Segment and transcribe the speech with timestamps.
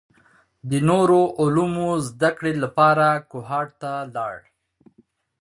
[0.69, 4.35] د نورو علومو زده کړې لپاره کوهاټ ته لاړ.